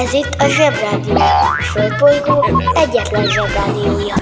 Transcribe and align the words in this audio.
Ez 0.00 0.12
itt 0.12 0.34
a 0.38 0.48
Zsebrádió. 0.48 1.14
A 1.14 1.62
Földbolygó 1.62 2.62
egyetlen 2.74 3.26
Zsebrádiója. 3.26 4.14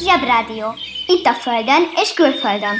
Zsebrádió. 0.00 0.74
Itt 1.06 1.26
a 1.26 1.32
Földön 1.32 1.82
és 2.02 2.14
külföldön. 2.14 2.76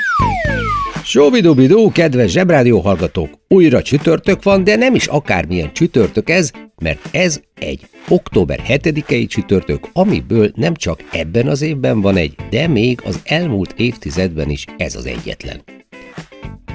Sóbidubidó, 1.05 1.91
kedves 1.93 2.31
zsebrádió 2.31 2.81
hallgatók! 2.81 3.31
Újra 3.49 3.83
csütörtök 3.83 4.43
van, 4.43 4.65
de 4.65 4.77
nem 4.77 4.95
is 4.95 5.07
akármilyen 5.07 5.73
csütörtök 5.73 6.31
ez, 6.31 6.51
mert 6.83 6.99
ez 7.11 7.41
egy 7.63 7.87
október 8.09 8.63
7-i 8.69 9.29
csütörtök, 9.29 9.89
amiből 9.93 10.53
nem 10.55 10.75
csak 10.75 11.05
ebben 11.13 11.49
az 11.49 11.63
évben 11.63 12.01
van 12.01 12.17
egy, 12.17 12.35
de 12.51 12.67
még 12.67 13.01
az 13.05 13.21
elmúlt 13.25 13.75
évtizedben 13.77 14.51
is 14.51 14.65
ez 14.77 14.95
az 14.95 15.07
egyetlen. 15.07 15.63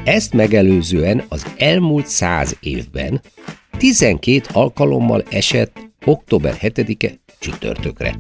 Ezt 0.04 0.34
megelőzően 0.34 1.24
az 1.30 1.46
elmúlt 1.58 2.08
száz 2.08 2.58
évben 2.60 3.22
12 3.78 4.42
alkalommal 4.54 5.24
esett 5.30 5.80
október 6.06 6.58
7-e 6.62 7.12
csütörtökre. 7.40 8.20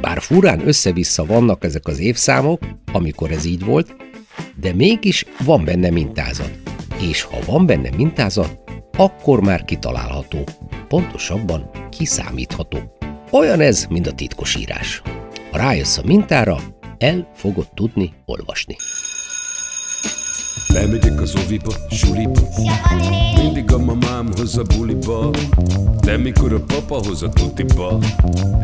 Bár 0.00 0.20
furán 0.20 0.66
össze-vissza 0.66 1.24
vannak 1.24 1.64
ezek 1.64 1.86
az 1.86 1.98
évszámok, 1.98 2.62
amikor 2.92 3.30
ez 3.30 3.44
így 3.44 3.64
volt, 3.64 3.96
de 4.60 4.74
mégis 4.74 5.24
van 5.44 5.64
benne 5.64 5.90
mintázat. 5.90 6.58
És 7.10 7.22
ha 7.22 7.38
van 7.46 7.66
benne 7.66 7.90
mintázat, 7.96 8.58
akkor 8.96 9.40
már 9.40 9.64
kitalálható, 9.64 10.44
pontosabban 10.88 11.70
kiszámítható. 11.90 12.78
Olyan 13.30 13.60
ez, 13.60 13.84
mint 13.84 14.06
a 14.06 14.12
titkosírás. 14.12 15.02
Ha 15.50 15.56
rájössz 15.56 15.98
a 15.98 16.02
mintára, 16.04 16.58
el 16.98 17.30
fogod 17.34 17.68
tudni 17.74 18.12
olvasni. 18.24 18.76
Bemegyek 20.80 21.20
az 21.20 21.34
oviba, 21.44 21.72
suliba 21.90 22.40
Mindig 23.42 23.72
a 23.72 23.78
mamám 23.78 24.28
hoz 24.36 24.56
a 24.56 24.62
buliba 24.62 25.30
De 26.00 26.16
mikor 26.16 26.52
a 26.52 26.60
papa 26.60 27.00
hoz 27.06 27.22
a 27.22 27.28
tutiba 27.28 27.98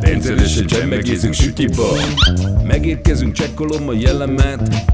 Rendszeresen 0.00 0.66
csemmegézünk 0.66 1.34
sütiba 1.34 1.86
Megérkezünk, 2.64 3.32
csekkolom 3.32 3.88
a 3.88 3.92
jellemet 3.92 4.84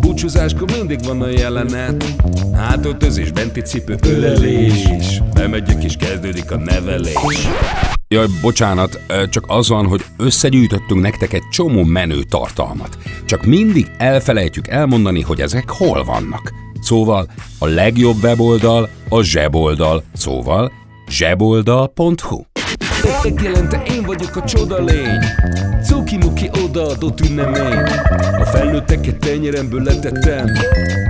Búcsúzáskor 0.00 0.70
mindig 0.76 1.04
van 1.04 1.22
a 1.22 1.28
jelenet 1.28 2.14
Hátöltözés, 2.52 3.30
benti 3.30 3.60
cipő, 3.60 3.96
ölelés 4.02 4.88
Bemegyek 5.34 5.84
és 5.84 5.96
kezdődik 5.96 6.50
a 6.50 6.56
nevelés 6.56 7.48
Jaj, 8.08 8.26
bocsánat, 8.40 9.00
csak 9.30 9.44
az 9.48 9.68
van, 9.68 9.86
hogy 9.86 10.04
összegyűjtöttünk 10.16 11.00
nektek 11.00 11.32
egy 11.32 11.48
csomó 11.50 11.84
menő 11.84 12.22
tartalmat. 12.22 12.98
Csak 13.24 13.44
mindig 13.44 13.90
elfelejtjük 13.98 14.68
elmondani, 14.68 15.20
hogy 15.20 15.40
ezek 15.40 15.68
hol 15.68 16.04
vannak. 16.04 16.65
Szóval 16.86 17.26
a 17.58 17.66
legjobb 17.66 18.22
weboldal 18.22 18.88
a 19.08 19.22
zseboldal, 19.22 20.02
szóval 20.14 20.72
zseboldal.hu. 21.08 22.40
Megjelente 23.22 23.82
én 23.90 24.02
vagyok 24.02 24.36
a 24.36 24.44
csoda 24.44 24.84
lény. 24.84 25.18
Cuki-muki 25.82 26.50
odaadott 26.64 27.20
ünnemény. 27.20 27.78
A 28.38 28.44
felnőtteket 28.44 29.18
tenyeremből 29.18 29.82
letettem 29.82 30.50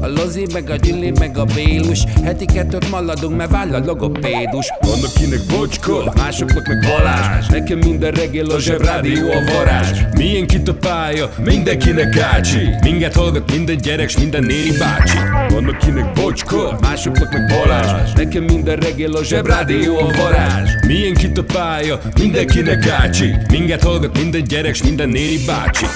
a 0.00 0.08
Lozi, 0.08 0.46
meg 0.52 0.70
a 0.70 0.76
Gyüli, 0.76 1.12
meg 1.18 1.38
a 1.38 1.44
Bélus. 1.44 2.04
Heti 2.24 2.44
kettőt 2.44 2.90
maladunk, 2.90 3.36
mert 3.36 3.50
váll 3.50 3.74
a 3.74 3.78
logopédus. 3.84 4.72
Van 4.80 4.98
akinek 5.04 5.40
bocska, 5.48 6.12
másoknak 6.16 6.66
meg 6.66 6.78
Balázs. 6.80 7.46
Nekem 7.46 7.78
minden 7.78 8.10
reggel 8.10 8.50
a 8.50 8.58
zsebrádió 8.58 9.30
a 9.30 9.52
varázs. 9.52 9.98
Milyen 10.16 10.46
kit 10.46 10.68
a 10.68 10.74
pálya, 10.74 11.30
mindenkinek 11.44 12.18
ácsi. 12.18 12.68
Minket 12.82 13.14
hallgat 13.14 13.50
minden 13.50 13.76
gyerek, 13.76 14.08
s 14.08 14.16
minden 14.16 14.44
néri 14.44 14.72
bácsi. 14.78 15.16
Van 15.48 15.68
akinek 15.68 16.12
bocska, 16.12 16.78
másoknak 16.80 17.32
meg 17.32 17.46
Balázs. 17.46 18.12
Nekem 18.12 18.42
minden 18.42 18.76
reggel 18.76 19.12
a 19.12 19.24
zsebrádió 19.24 19.98
a 19.98 20.10
varázs. 20.16 20.70
Milyen 20.86 21.14
kit 21.14 21.38
a 21.38 21.44
pálya, 21.44 22.00
mindenkinek 22.18 22.88
ácsi. 22.88 23.34
Minket 23.50 23.82
hallgat 23.82 24.18
minden 24.18 24.42
gyerek, 24.42 24.74
s 24.74 24.82
minden 24.82 25.08
néri 25.08 25.38
bácsi 25.46 25.86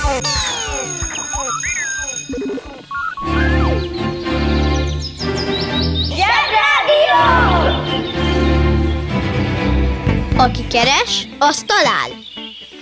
Aki 10.36 10.66
keres, 10.66 11.28
az 11.38 11.64
talál. 11.66 12.08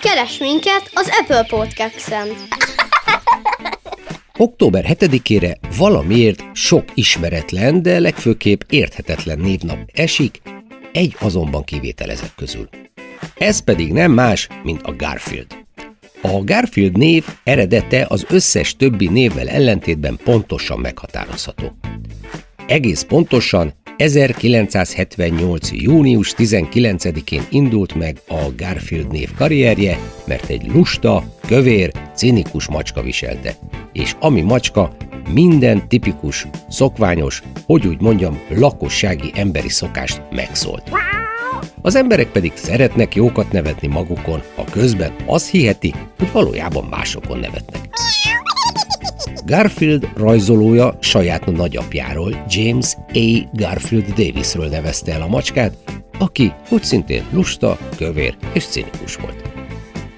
Keres 0.00 0.38
minket 0.38 0.90
az 0.94 1.10
Apple 1.20 1.46
Podcast-en. 1.48 2.28
Október 4.36 4.84
7-ére 4.88 5.56
valamiért 5.76 6.42
sok 6.52 6.84
ismeretlen, 6.94 7.82
de 7.82 7.98
legfőképp 7.98 8.60
érthetetlen 8.68 9.38
névnap 9.38 9.78
esik, 9.92 10.42
egy 10.92 11.16
azonban 11.20 11.64
kivétel 11.64 12.10
ezek 12.10 12.34
közül. 12.36 12.68
Ez 13.38 13.64
pedig 13.64 13.92
nem 13.92 14.12
más, 14.12 14.48
mint 14.62 14.82
a 14.82 14.96
Garfield. 14.96 15.56
A 16.22 16.44
Garfield 16.44 16.96
név 16.96 17.24
eredete 17.44 18.06
az 18.08 18.26
összes 18.28 18.76
többi 18.76 19.08
névvel 19.08 19.48
ellentétben 19.48 20.18
pontosan 20.24 20.78
meghatározható. 20.78 21.76
Egész 22.66 23.02
pontosan 23.02 23.74
1978. 23.96 25.70
június 25.72 26.34
19-én 26.36 27.42
indult 27.50 27.94
meg 27.94 28.16
a 28.28 28.40
Garfield 28.56 29.12
név 29.12 29.34
karrierje, 29.34 29.98
mert 30.26 30.48
egy 30.48 30.66
lusta, 30.72 31.24
kövér, 31.46 31.92
cinikus 32.14 32.68
macska 32.68 33.02
viselte. 33.02 33.54
És 33.92 34.16
ami 34.20 34.40
macska, 34.40 34.96
minden 35.32 35.88
tipikus, 35.88 36.46
szokványos, 36.68 37.42
hogy 37.66 37.86
úgy 37.86 38.00
mondjam, 38.00 38.40
lakossági 38.48 39.30
emberi 39.34 39.68
szokást 39.68 40.22
megszólt. 40.30 40.90
Az 41.82 41.94
emberek 41.94 42.28
pedig 42.28 42.52
szeretnek 42.54 43.14
jókat 43.14 43.52
nevetni 43.52 43.88
magukon, 43.88 44.42
ha 44.54 44.64
közben 44.70 45.12
azt 45.26 45.50
hiheti, 45.50 45.94
hogy 46.18 46.32
valójában 46.32 46.84
másokon 46.84 47.38
nevetnek. 47.38 47.88
Garfield 49.46 50.08
rajzolója 50.16 50.96
saját 51.00 51.46
nagyapjáról, 51.46 52.44
James 52.48 52.94
A. 53.12 53.48
Garfield 53.52 54.06
Davisről 54.06 54.68
nevezte 54.68 55.12
el 55.12 55.22
a 55.22 55.26
macskát, 55.26 55.76
aki 56.18 56.52
úgy 56.68 56.82
szintén 56.82 57.24
lusta, 57.32 57.78
kövér 57.96 58.36
és 58.52 58.64
cinikus 58.64 59.16
volt. 59.16 59.42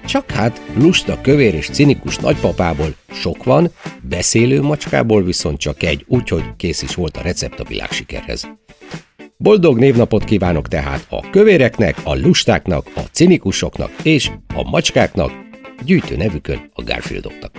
Csak 0.05 0.31
hát 0.31 0.61
lusta, 0.77 1.21
kövér 1.21 1.53
és 1.53 1.69
cinikus 1.69 2.17
nagypapából 2.17 2.95
sok 3.11 3.43
van, 3.43 3.71
beszélő 4.01 4.61
macskából 4.61 5.23
viszont 5.23 5.59
csak 5.59 5.83
egy, 5.83 6.05
úgyhogy 6.07 6.43
kész 6.57 6.81
is 6.81 6.95
volt 6.95 7.17
a 7.17 7.21
recept 7.21 7.59
a 7.59 7.63
világsikerhez. 7.63 8.47
Boldog 9.37 9.77
névnapot 9.77 10.23
kívánok 10.23 10.67
tehát 10.67 11.05
a 11.09 11.29
kövéreknek, 11.29 11.97
a 12.03 12.15
lustáknak, 12.15 12.91
a 12.95 13.01
cinikusoknak 13.11 13.91
és 14.03 14.31
a 14.55 14.69
macskáknak, 14.69 15.31
gyűjtő 15.85 16.15
nevükön 16.15 16.71
a 16.73 16.83
Garfieldoknak. 16.83 17.51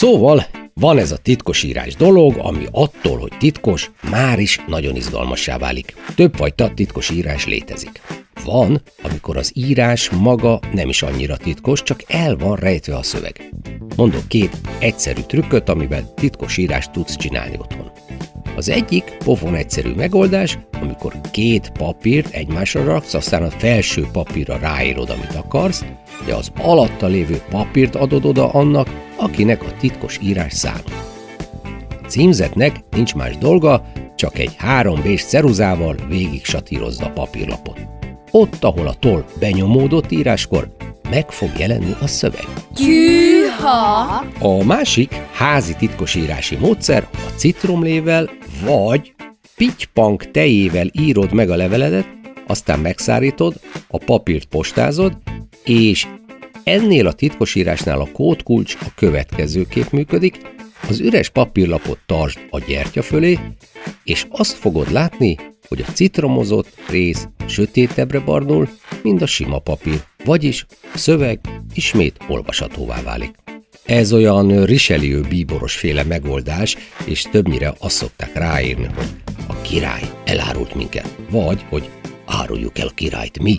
Szóval 0.00 0.46
van 0.74 0.98
ez 0.98 1.12
a 1.12 1.16
titkosírás 1.16 1.94
dolog, 1.94 2.34
ami 2.38 2.66
attól, 2.70 3.18
hogy 3.18 3.32
titkos, 3.38 3.90
már 4.10 4.38
is 4.38 4.60
nagyon 4.66 4.96
izgalmassá 4.96 5.58
válik. 5.58 5.94
Többfajta 6.14 6.74
titkosírás 6.74 7.46
létezik. 7.46 8.00
Van, 8.44 8.82
amikor 9.02 9.36
az 9.36 9.52
írás 9.54 10.10
maga 10.10 10.60
nem 10.72 10.88
is 10.88 11.02
annyira 11.02 11.36
titkos, 11.36 11.82
csak 11.82 12.02
el 12.06 12.36
van 12.36 12.56
rejtve 12.56 12.96
a 12.96 13.02
szöveg. 13.02 13.52
Mondok 13.96 14.28
két 14.28 14.56
egyszerű 14.78 15.20
trükköt, 15.20 15.68
amivel 15.68 16.14
titkos 16.14 16.56
írást 16.56 16.90
tudsz 16.90 17.16
csinálni 17.16 17.56
otthon. 17.58 17.90
Az 18.56 18.68
egyik 18.68 19.16
pofon 19.24 19.54
egyszerű 19.54 19.92
megoldás, 19.92 20.58
amikor 20.80 21.20
két 21.30 21.70
papírt 21.70 22.34
egymásra 22.34 22.84
raksz, 22.84 23.14
aztán 23.14 23.42
a 23.42 23.50
felső 23.50 24.06
papírra 24.12 24.58
ráírod, 24.58 25.10
amit 25.10 25.34
akarsz, 25.34 25.84
de 26.26 26.34
az 26.34 26.52
alatta 26.62 27.06
lévő 27.06 27.40
papírt 27.50 27.94
adod 27.94 28.24
oda 28.24 28.48
annak, 28.48 28.88
akinek 29.16 29.62
a 29.62 29.76
titkos 29.80 30.18
írás 30.22 30.52
számít. 30.52 30.94
A 32.02 32.06
címzetnek 32.06 32.76
nincs 32.90 33.14
más 33.14 33.38
dolga, 33.38 33.82
csak 34.16 34.38
egy 34.38 34.54
3 34.56 35.00
b 35.00 35.18
ceruzával 35.18 35.96
végig 36.08 36.44
satírozza 36.44 37.04
a 37.04 37.10
papírlapot. 37.10 37.78
ott, 38.30 38.64
ahol 38.64 38.86
a 38.86 38.94
toll 38.94 39.24
benyomódott 39.38 40.10
íráskor, 40.10 40.76
meg 41.10 41.30
fog 41.30 41.50
jelenni 41.58 41.94
a 42.00 42.06
szöveg. 42.06 42.44
Gyűha! 42.76 44.24
A 44.38 44.64
másik 44.64 45.14
házi 45.32 45.74
titkosírási 45.78 46.56
módszer 46.56 47.08
a 47.12 47.30
citromlével 47.36 48.30
vagy 48.64 49.14
pitypank 49.56 50.30
tejével 50.30 50.86
írod 50.92 51.32
meg 51.32 51.50
a 51.50 51.56
leveledet, 51.56 52.19
aztán 52.50 52.78
megszárítod, 52.80 53.54
a 53.88 53.98
papírt 53.98 54.44
postázod, 54.44 55.16
és 55.64 56.06
ennél 56.64 57.06
a 57.06 57.12
titkosírásnál 57.12 58.00
a 58.00 58.08
kódkulcs 58.12 58.76
a 58.80 58.86
következőképp 58.94 59.90
működik, 59.90 60.40
az 60.88 61.00
üres 61.00 61.28
papírlapot 61.28 61.98
tartsd 62.06 62.38
a 62.50 62.58
gyertya 62.58 63.02
fölé, 63.02 63.38
és 64.04 64.26
azt 64.28 64.52
fogod 64.52 64.92
látni, 64.92 65.36
hogy 65.68 65.80
a 65.80 65.92
citromozott 65.92 66.74
rész 66.88 67.28
sötétebbre 67.46 68.20
barnul, 68.20 68.68
mint 69.02 69.22
a 69.22 69.26
sima 69.26 69.58
papír, 69.58 70.02
vagyis 70.24 70.66
a 70.94 70.98
szöveg 70.98 71.40
ismét 71.74 72.16
olvashatóvá 72.28 73.02
válik. 73.02 73.34
Ez 73.84 74.12
olyan 74.12 74.64
Richelieu 74.64 75.22
bíboros 75.22 75.76
féle 75.76 76.04
megoldás, 76.04 76.76
és 77.04 77.22
többnyire 77.22 77.74
azt 77.78 77.96
szokták 77.96 78.34
ráírni, 78.34 78.86
hogy 78.94 79.08
a 79.48 79.60
király 79.60 80.02
elárult 80.24 80.74
minket, 80.74 81.16
vagy 81.30 81.64
hogy 81.68 81.90
áruljuk 82.30 82.78
el 82.78 82.86
a 82.86 82.90
királyt 82.94 83.42
mi. 83.42 83.54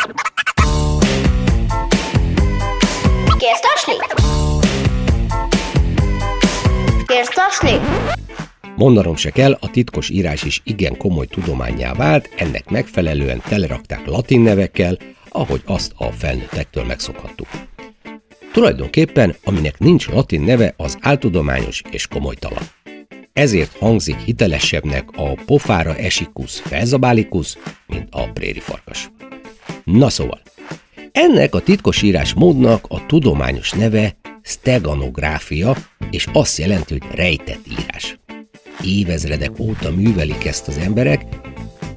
Mondanom 8.76 9.16
se 9.16 9.30
kell, 9.30 9.58
a 9.60 9.70
titkos 9.72 10.10
írás 10.10 10.44
is 10.44 10.62
igen 10.64 10.98
komoly 10.98 11.26
tudományá 11.26 11.94
vált, 11.94 12.30
ennek 12.38 12.70
megfelelően 12.70 13.42
telerakták 13.48 14.06
latin 14.06 14.42
nevekkel, 14.42 14.98
ahogy 15.30 15.62
azt 15.66 15.92
a 15.98 16.06
felnőttektől 16.06 16.84
megszokhattuk. 16.84 17.48
Tulajdonképpen, 18.54 19.36
aminek 19.44 19.80
nincs 19.80 20.08
latin 20.08 20.42
neve, 20.42 20.74
az 20.78 20.98
áltudományos 21.02 21.82
és 21.92 22.08
komolytalan. 22.08 22.64
Ezért 23.34 23.78
hangzik 23.78 24.18
hitelesebbnek 24.18 25.10
a 25.16 25.34
pofára 25.46 25.96
esikus 25.96 26.60
felzabálikus, 26.60 27.58
mint 27.88 28.08
a 28.12 28.32
préri 28.32 28.60
farkas. 28.60 29.12
Na 29.84 30.10
szóval, 30.10 30.42
ennek 31.12 31.56
a 31.56 31.60
titkosírás 31.60 32.34
módnak 32.34 32.86
a 32.88 33.06
tudományos 33.06 33.72
neve 33.72 34.16
steganográfia, 34.42 35.76
és 36.12 36.28
azt 36.34 36.58
jelenti, 36.58 36.98
hogy 37.00 37.16
rejtett 37.16 37.66
írás. 37.80 38.20
Évezredek 38.86 39.60
óta 39.60 39.92
művelik 39.92 40.46
ezt 40.46 40.68
az 40.68 40.78
emberek, 40.78 41.22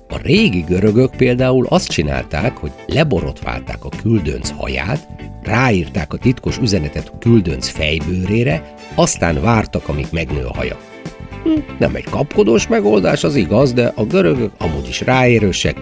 a 0.09 0.19
régi 0.23 0.61
görögök 0.61 1.17
például 1.17 1.67
azt 1.67 1.89
csinálták, 1.89 2.57
hogy 2.57 2.73
leborotválták 2.87 3.85
a 3.85 3.89
küldönc 4.03 4.51
haját, 4.51 5.09
ráírták 5.43 6.13
a 6.13 6.17
titkos 6.17 6.59
üzenetet 6.59 7.09
a 7.09 7.19
küldönc 7.19 7.69
fejbőrére, 7.69 8.75
aztán 8.95 9.43
vártak, 9.43 9.89
amíg 9.89 10.07
megnő 10.11 10.45
a 10.45 10.55
haja. 10.55 10.79
Nem 11.79 11.95
egy 11.95 12.05
kapkodós 12.11 12.67
megoldás, 12.67 13.25
az 13.25 13.35
igaz, 13.35 13.73
de 13.73 13.93
a 13.97 14.05
görögök 14.05 14.53
amúgy 14.59 14.89
is 14.89 15.01
ráérősek, 15.01 15.77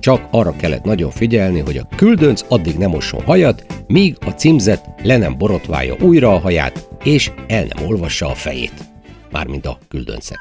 csak 0.00 0.28
arra 0.30 0.56
kellett 0.56 0.84
nagyon 0.84 1.10
figyelni, 1.10 1.60
hogy 1.60 1.76
a 1.76 1.88
küldönc 1.96 2.42
addig 2.48 2.76
nem 2.76 2.90
mosson 2.90 3.22
hajat, 3.24 3.64
míg 3.86 4.16
a 4.26 4.30
címzet 4.30 4.84
le 5.02 5.16
nem 5.16 5.38
borotválja 5.38 5.96
újra 6.00 6.34
a 6.34 6.40
haját, 6.40 6.88
és 7.02 7.30
el 7.48 7.66
nem 7.74 7.88
olvassa 7.88 8.26
a 8.26 8.34
fejét. 8.34 8.72
Mármint 9.30 9.66
a 9.66 9.78
küldöncek. 9.88 10.38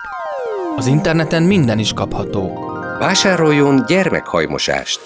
Az 0.76 0.88
interneten 0.88 1.44
minden 1.44 1.80
is 1.80 1.94
kapható. 1.94 2.70
Vásároljon 3.00 3.84
gyermekhajmosást! 3.88 5.00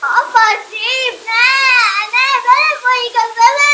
Apa, 0.00 0.46
szép, 0.68 1.16
ne! 1.28 1.48
Ne, 2.14 2.26
belefolyik 2.46 3.16
a 3.24 3.26
szememmel, 3.38 3.71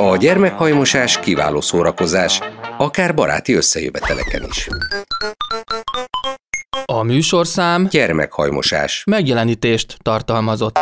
A 0.00 0.16
gyermekhajmosás 0.16 1.20
kiváló 1.20 1.60
szórakozás, 1.60 2.40
akár 2.78 3.14
baráti 3.14 3.54
összejöveteleken 3.54 4.44
is. 4.48 4.68
A 6.84 7.02
műsorszám 7.02 7.86
Gyermekhajmosás. 7.90 9.02
megjelenítést 9.06 9.96
tartalmazott. 10.02 10.78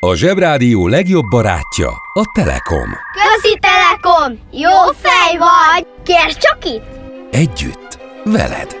A 0.00 0.14
Zsebrádió 0.14 0.86
legjobb 0.86 1.24
barátja 1.30 1.88
a 2.14 2.22
Telekom. 2.34 2.90
Közi 3.12 3.58
Telekom! 3.60 4.38
Jó 4.52 4.92
fej 5.00 5.36
vagy! 5.38 5.86
Kérsz 6.02 6.36
csak 6.36 6.64
itt? 6.64 6.84
Együtt, 7.30 7.98
veled. 8.24 8.76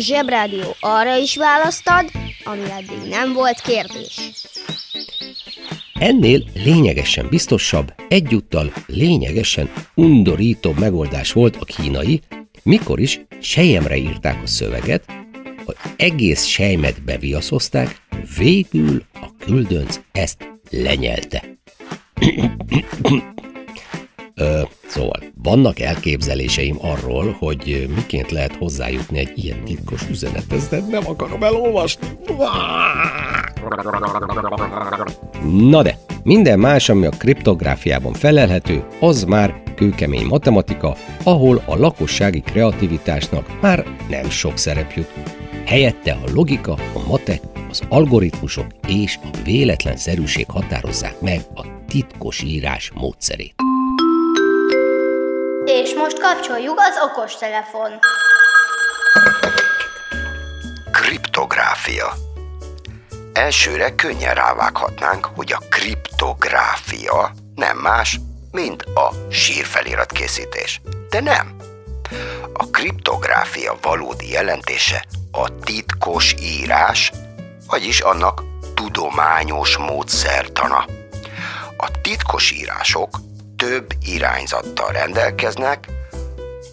A 0.00 0.02
Zsebrádió 0.02 0.76
arra 0.80 1.16
is 1.16 1.36
választad, 1.36 2.10
ami 2.44 2.70
eddig 2.70 3.08
nem 3.08 3.32
volt 3.32 3.60
kérdés. 3.60 4.20
Ennél 5.94 6.44
lényegesen 6.54 7.26
biztosabb, 7.28 7.94
egyúttal 8.08 8.72
lényegesen 8.86 9.72
undorítóbb 9.94 10.78
megoldás 10.78 11.32
volt 11.32 11.56
a 11.56 11.64
kínai, 11.64 12.20
mikor 12.62 13.00
is 13.00 13.20
sejemre 13.40 13.96
írták 13.96 14.42
a 14.42 14.46
szöveget, 14.46 15.04
az 15.64 15.74
egész 15.96 16.44
sejmet 16.44 17.02
beviaszozták, 17.04 18.02
végül 18.38 19.02
a 19.12 19.26
küldönc 19.38 20.00
ezt 20.12 20.50
lenyelte. 20.70 21.44
Szóval, 24.86 25.22
vannak 25.42 25.78
elképzeléseim 25.78 26.76
arról, 26.80 27.36
hogy 27.38 27.88
miként 27.94 28.30
lehet 28.30 28.56
hozzájutni 28.56 29.18
egy 29.18 29.32
ilyen 29.44 29.64
titkos 29.64 30.08
üzenethez, 30.10 30.68
de 30.68 30.80
nem 30.90 31.02
akarom 31.06 31.42
elolvasni. 31.42 32.06
Na 35.68 35.82
de, 35.82 35.98
minden 36.22 36.58
más, 36.58 36.88
ami 36.88 37.06
a 37.06 37.10
kriptográfiában 37.10 38.12
felelhető, 38.12 38.84
az 39.00 39.24
már 39.24 39.62
kőkemény 39.76 40.26
matematika, 40.26 40.96
ahol 41.22 41.62
a 41.66 41.76
lakossági 41.76 42.40
kreativitásnak 42.40 43.60
már 43.60 43.84
nem 44.08 44.30
sok 44.30 44.56
szerep 44.56 44.92
jut. 44.92 45.12
Helyette 45.66 46.12
a 46.12 46.30
logika, 46.34 46.72
a 46.72 47.06
matek, 47.08 47.40
az 47.70 47.82
algoritmusok 47.88 48.66
és 48.88 49.18
a 49.22 49.36
véletlenszerűség 49.44 50.46
határozzák 50.48 51.20
meg 51.20 51.40
a 51.54 51.64
titkos 51.86 52.42
írás 52.42 52.90
módszerét. 52.94 53.54
És 55.64 55.94
most 55.94 56.20
kapcsoljuk 56.20 56.78
az 56.80 56.96
okos 57.02 57.36
telefon. 57.36 57.98
Kriptográfia. 60.92 62.12
Elsőre 63.32 63.94
könnyen 63.94 64.34
rávághatnánk, 64.34 65.24
hogy 65.24 65.52
a 65.52 65.62
kriptográfia 65.68 67.32
nem 67.54 67.76
más, 67.76 68.20
mint 68.50 68.82
a 68.82 69.10
sírfelirat 69.30 70.12
készítés. 70.12 70.80
De 71.10 71.20
nem. 71.20 71.56
A 72.52 72.70
kriptográfia 72.70 73.76
valódi 73.82 74.30
jelentése 74.30 75.04
a 75.32 75.60
titkos 75.64 76.34
írás, 76.40 77.12
vagyis 77.66 78.00
annak 78.00 78.42
tudományos 78.74 79.76
módszertana. 79.76 80.84
A 81.76 81.90
titkos 82.02 82.50
írások 82.50 83.20
több 83.60 83.92
irányzattal 84.02 84.92
rendelkeznek, 84.92 85.88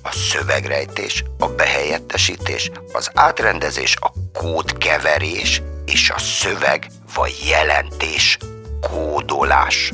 a 0.01 0.11
szövegrejtés, 0.11 1.23
a 1.39 1.47
behelyettesítés, 1.47 2.71
az 2.93 3.11
átrendezés, 3.13 3.95
a 3.99 4.11
kódkeverés 4.33 5.61
és 5.85 6.09
a 6.09 6.19
szöveg 6.19 6.87
vagy 7.15 7.35
jelentés 7.49 8.37
kódolás. 8.81 9.93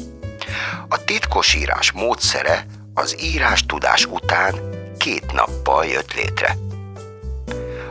A 0.87 1.03
titkosírás 1.03 1.91
módszere 1.91 2.65
az 2.93 3.15
írás 3.21 3.65
tudás 3.65 4.05
után 4.05 4.55
két 4.97 5.31
nappal 5.31 5.85
jött 5.85 6.13
létre. 6.13 6.57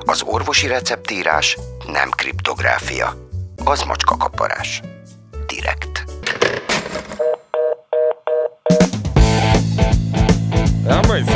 Az 0.04 0.22
orvosi 0.22 0.66
receptírás 0.66 1.58
nem 1.86 2.10
kriptográfia, 2.10 3.28
az 3.64 3.82
macskakaparás. 3.82 4.80
Direkt. 5.46 5.91
Tá, 10.92 10.98
ah, 10.98 11.08
mas 11.08 11.31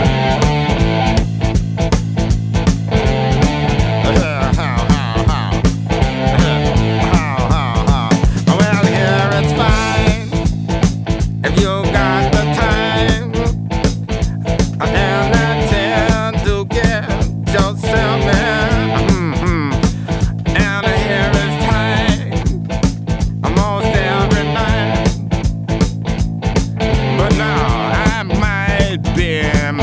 Jim 29.26 29.78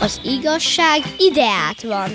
Az 0.00 0.20
igazság 0.24 1.02
ideát 1.18 1.82
van. 1.82 2.10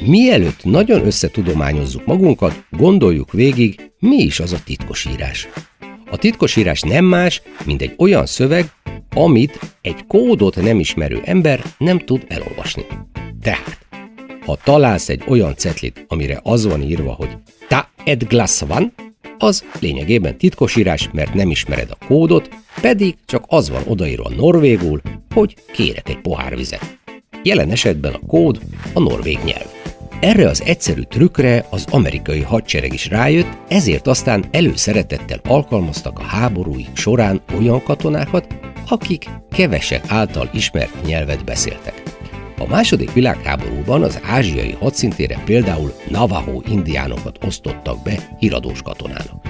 Mielőtt 0.00 0.64
nagyon 0.64 1.06
összetudományozzuk 1.06 2.06
magunkat, 2.06 2.64
gondoljuk 2.70 3.32
végig, 3.32 3.90
mi 3.98 4.16
is 4.16 4.40
az 4.40 4.52
a 4.52 4.62
titkos 4.64 5.04
írás. 5.04 5.48
A 6.10 6.16
titkosírás 6.16 6.80
nem 6.80 7.04
más, 7.04 7.42
mint 7.64 7.82
egy 7.82 7.94
olyan 7.98 8.26
szöveg, 8.26 8.70
amit 9.14 9.58
egy 9.80 10.06
kódot 10.06 10.56
nem 10.56 10.78
ismerő 10.78 11.20
ember 11.24 11.62
nem 11.78 11.98
tud 11.98 12.24
elolvasni. 12.28 12.86
Tehát, 13.42 13.78
ha 14.44 14.58
találsz 14.64 15.08
egy 15.08 15.22
olyan 15.26 15.56
cetlit, 15.56 16.04
amire 16.08 16.40
az 16.42 16.66
van 16.66 16.82
írva, 16.82 17.12
hogy 17.12 17.36
ta 17.68 17.88
ed 18.04 18.24
glass 18.24 18.60
van, 18.60 18.94
az 19.38 19.64
lényegében 19.80 20.38
titkosírás, 20.38 21.08
mert 21.12 21.34
nem 21.34 21.50
ismered 21.50 21.90
a 21.90 22.04
kódot, 22.06 22.48
pedig 22.80 23.16
csak 23.24 23.44
az 23.48 23.70
van 23.70 23.82
odaírva 23.86 24.30
norvégul, 24.36 25.00
hogy 25.34 25.54
kérek 25.72 26.08
egy 26.08 26.20
pohár 26.20 26.56
vizet. 26.56 26.98
Jelen 27.42 27.70
esetben 27.70 28.12
a 28.12 28.26
kód 28.26 28.60
a 28.94 29.00
norvég 29.00 29.38
nyelv. 29.44 29.75
Erre 30.20 30.48
az 30.48 30.62
egyszerű 30.62 31.02
trükkre 31.02 31.66
az 31.70 31.86
amerikai 31.90 32.40
hadsereg 32.40 32.92
is 32.92 33.08
rájött, 33.08 33.58
ezért 33.68 34.06
aztán 34.06 34.44
előszeretettel 34.50 35.40
alkalmaztak 35.44 36.18
a 36.18 36.22
háborúik 36.22 36.96
során 36.96 37.40
olyan 37.58 37.82
katonákat, 37.82 38.46
akik 38.88 39.28
kevesek 39.50 40.04
által 40.08 40.48
ismert 40.52 41.06
nyelvet 41.06 41.44
beszéltek. 41.44 42.02
A 42.58 42.66
második 42.68 43.12
világháborúban 43.12 44.02
az 44.02 44.20
ázsiai 44.22 44.76
hadszintéren 44.80 45.44
például 45.44 45.92
Navajo 46.08 46.60
indiánokat 46.68 47.38
osztottak 47.44 48.02
be 48.02 48.36
híradós 48.38 48.82
katonának. 48.82 49.46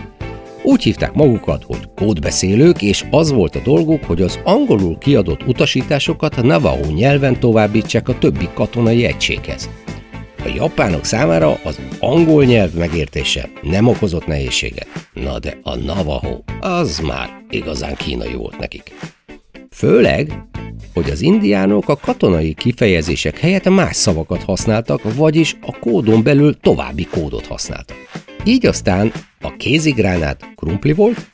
Úgy 0.62 0.82
hívták 0.82 1.12
magukat, 1.12 1.64
hogy 1.64 1.88
kódbeszélők, 1.94 2.82
és 2.82 3.04
az 3.11 3.32
volt 3.32 3.54
a 3.56 3.61
dolguk, 3.64 4.04
hogy 4.04 4.23
az 4.23 4.38
angolul 4.44 4.99
kiadott 4.99 5.46
utasításokat 5.46 6.42
Navajo 6.42 6.90
nyelven 6.90 7.40
továbbítsák 7.40 8.08
a 8.08 8.18
többi 8.18 8.49
katonai 8.54 9.04
egységhez. 9.04 9.68
A 10.47 10.55
japánok 10.55 11.05
számára 11.05 11.59
az 11.65 11.81
angol 11.99 12.45
nyelv 12.45 12.73
megértése 12.73 13.50
nem 13.62 13.87
okozott 13.88 14.26
nehézséget. 14.26 14.87
Na 15.12 15.38
de 15.38 15.59
a 15.62 15.76
Navajo, 15.76 16.38
az 16.61 16.99
már 16.99 17.29
igazán 17.50 17.95
kínai 17.95 18.35
volt 18.35 18.59
nekik. 18.59 18.95
Főleg, 19.71 20.43
hogy 20.95 21.11
az 21.11 21.21
indiánok 21.21 21.88
a 21.88 21.97
katonai 21.97 22.55
kifejezések 22.55 23.38
helyett 23.38 23.69
más 23.69 23.97
szavakat 23.97 24.43
használtak, 24.43 25.15
vagyis 25.15 25.57
a 25.61 25.79
kódon 25.79 26.23
belül 26.23 26.61
további 26.61 27.07
kódot 27.07 27.47
használtak. 27.47 27.97
Így 28.45 28.67
aztán 28.67 29.12
a 29.41 29.57
kézigránát 29.57 30.53
krumpli 30.57 30.93
volt, 30.93 31.31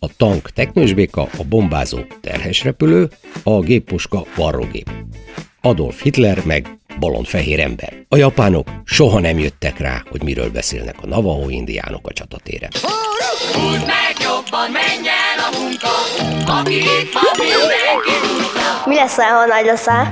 a 0.00 0.08
tank 0.16 0.50
teknősbéka, 0.50 1.22
a 1.38 1.44
bombázó 1.48 1.98
terhesrepülő, 2.20 3.08
a 3.42 3.60
géppuska 3.60 4.24
varrógép. 4.36 4.90
Adolf 5.60 6.02
Hitler 6.02 6.44
meg 6.44 6.78
balon 6.98 7.24
fehér 7.24 7.60
ember. 7.60 7.92
A 8.08 8.16
japánok 8.16 8.68
soha 8.84 9.20
nem 9.20 9.38
jöttek 9.38 9.78
rá, 9.78 10.02
hogy 10.10 10.22
miről 10.22 10.50
beszélnek 10.50 10.96
a 11.02 11.06
Navajo 11.06 11.48
indiánok 11.48 12.06
a 12.08 12.12
csatatéren. 12.12 12.70
Húzd 13.52 13.86
meg 13.86 14.16
jobban, 14.20 14.70
menj 14.70 15.08
el 15.08 15.38
a 15.52 15.58
munka, 15.58 15.88
aki 16.58 16.74
itt 16.74 17.12
van, 17.12 17.32
mindenki 17.38 18.10
Mi 18.86 18.94
lesz, 18.94 19.16
ha 19.16 19.46
nagy 19.46 19.64
leszel? 19.64 20.08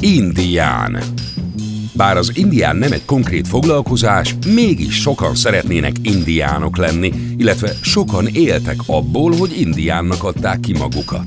Indián. 0.00 1.02
Bár 1.92 2.16
az 2.16 2.32
indián 2.34 2.76
nem 2.76 2.92
egy 2.92 3.04
konkrét 3.04 3.48
foglalkozás, 3.48 4.34
mégis 4.54 5.00
sokan 5.00 5.34
szeretnének 5.34 5.92
indiánok 6.02 6.76
lenni, 6.76 7.12
illetve 7.36 7.72
sokan 7.82 8.26
éltek 8.26 8.76
abból, 8.86 9.36
hogy 9.36 9.60
indiánnak 9.60 10.24
adták 10.24 10.60
ki 10.60 10.72
magukat. 10.72 11.26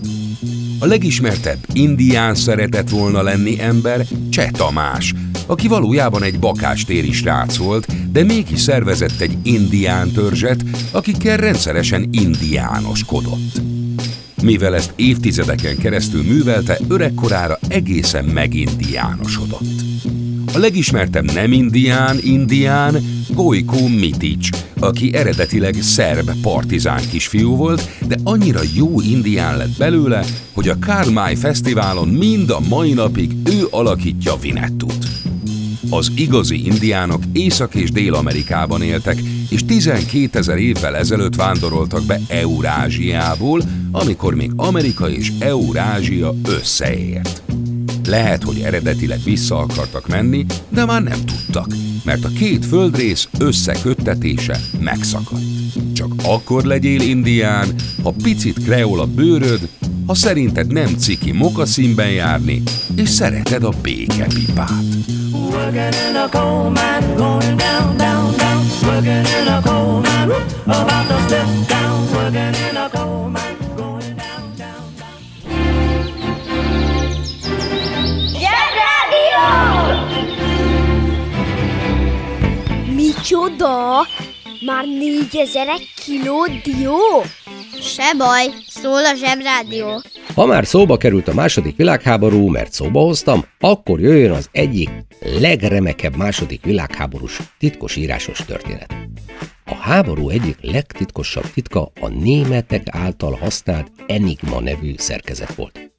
A 0.79 0.85
legismertebb 0.85 1.57
indián 1.73 2.35
szeretett 2.35 2.89
volna 2.89 3.21
lenni 3.21 3.59
ember 3.59 4.05
Cseh 4.29 4.49
Tamás, 4.49 5.13
aki 5.45 5.67
valójában 5.67 6.23
egy 6.23 6.39
bakástéri 6.39 7.11
srác 7.11 7.57
volt, 7.57 8.11
de 8.11 8.23
mégis 8.23 8.59
szervezett 8.59 9.19
egy 9.19 9.37
indián 9.43 10.11
törzset, 10.11 10.63
akikkel 10.91 11.37
rendszeresen 11.37 12.07
indiánoskodott. 12.11 13.61
Mivel 14.41 14.75
ezt 14.75 14.93
évtizedeken 14.95 15.77
keresztül 15.77 16.23
művelte, 16.23 16.79
öregkorára 16.87 17.59
egészen 17.67 18.25
megindiánosodott. 18.25 19.74
A 20.55 20.59
legismertebb 20.59 21.31
nem 21.31 21.51
indián 21.51 22.17
indián 22.21 22.95
Gojko 23.29 23.87
Mitic, 23.87 24.49
aki 24.79 25.13
eredetileg 25.13 25.81
szerb 25.81 26.31
partizán 26.41 27.01
kisfiú 27.09 27.55
volt, 27.55 27.89
de 28.07 28.15
annyira 28.23 28.59
jó 28.75 29.01
indián 29.01 29.57
lett 29.57 29.77
belőle, 29.77 30.25
hogy 30.53 30.67
a 30.67 31.09
May 31.11 31.35
Fesztiválon 31.35 32.07
mind 32.07 32.49
a 32.49 32.59
mai 32.69 32.93
napig 32.93 33.31
ő 33.45 33.67
alakítja 33.69 34.35
Vinettut. 34.35 35.07
Az 35.89 36.11
igazi 36.15 36.65
indiánok 36.65 37.23
Észak- 37.33 37.75
és 37.75 37.91
Dél-Amerikában 37.91 38.81
éltek, 38.81 39.19
és 39.49 39.65
12 39.65 40.37
ezer 40.37 40.57
évvel 40.57 40.95
ezelőtt 40.95 41.35
vándoroltak 41.35 42.05
be 42.05 42.19
Eurázsiából, 42.27 43.61
amikor 43.91 44.35
még 44.35 44.51
Amerika 44.55 45.09
és 45.09 45.31
Eurázsia 45.39 46.33
összeért. 46.45 47.44
Lehet, 48.07 48.43
hogy 48.43 48.59
eredetileg 48.59 49.19
vissza 49.23 49.57
akartak 49.57 50.07
menni, 50.07 50.45
de 50.69 50.85
már 50.85 51.03
nem 51.03 51.25
tudtak, 51.25 51.67
mert 52.03 52.25
a 52.25 52.29
két 52.29 52.65
földrész 52.65 53.27
összeköttetése 53.39 54.59
megszakadt. 54.79 55.41
Csak 55.93 56.13
akkor 56.23 56.63
legyél 56.63 57.01
indián, 57.01 57.67
ha 58.03 58.13
picit 58.23 58.63
kreol 58.63 58.99
a 58.99 59.05
bőröd, 59.05 59.69
ha 60.05 60.13
szerinted 60.13 60.71
nem 60.71 60.97
ciki 60.97 61.31
mokaszínben 61.31 62.09
járni, 62.09 62.63
és 62.95 63.09
szereted 63.09 63.63
a 63.63 63.73
békepipát. 63.81 64.83
Working 65.31 65.93
in 66.09 66.15
a 66.15 66.29
coal 66.29 66.69
mine, 66.69 67.13
going 67.15 67.55
down, 67.55 67.97
down, 67.97 68.35
down. 68.37 68.65
Working 68.83 69.25
in 69.41 69.47
a 69.47 69.61
coal 69.61 69.99
mine, 69.99 70.35
about 70.65 71.07
to 71.07 71.17
step 71.27 71.67
down. 71.67 71.84
Micsoda? 83.65 84.07
Már 84.65 84.85
négyezer 84.85 85.67
kiló 86.05 86.45
dió? 86.63 86.97
Se 87.81 88.13
baj, 88.17 88.45
szól 88.67 89.05
a 89.05 89.15
zsebrádió. 89.15 90.01
Ha 90.35 90.45
már 90.45 90.65
szóba 90.65 90.97
került 90.97 91.27
a 91.27 91.33
második 91.33 91.75
világháború, 91.75 92.47
mert 92.47 92.71
szóba 92.71 92.99
hoztam, 92.99 93.45
akkor 93.59 93.99
jöjjön 93.99 94.31
az 94.31 94.49
egyik 94.51 94.89
legremekebb 95.39 96.15
második 96.15 96.63
világháborús 96.63 97.39
titkos 97.59 97.95
írásos 97.95 98.39
történet. 98.45 98.95
A 99.65 99.75
háború 99.75 100.29
egyik 100.29 100.57
legtitkosabb 100.61 101.51
titka 101.53 101.91
a 102.01 102.07
németek 102.07 102.83
által 102.91 103.37
használt 103.41 103.91
Enigma 104.07 104.59
nevű 104.59 104.93
szerkezet 104.97 105.55
volt. 105.55 105.94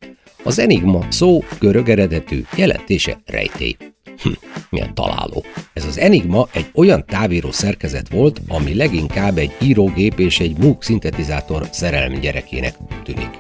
Az 0.46 0.58
Enigma 0.58 1.06
szó 1.08 1.44
görög 1.58 1.88
eredetű, 1.88 2.42
jelentése 2.56 3.20
rejtély. 3.24 3.76
Hm, 4.22 4.28
milyen 4.70 4.94
találó. 4.94 5.44
Ez 5.72 5.84
az 5.84 5.98
Enigma 5.98 6.48
egy 6.52 6.66
olyan 6.74 7.04
távíró 7.06 7.50
szerkezet 7.50 8.08
volt, 8.08 8.40
ami 8.48 8.74
leginkább 8.74 9.38
egy 9.38 9.56
írógép 9.62 10.18
és 10.18 10.40
egy 10.40 10.56
MOOC 10.58 10.84
szintetizátor 10.84 11.68
szerelmi 11.72 12.18
gyerekének 12.18 12.74
tűnik. 13.04 13.30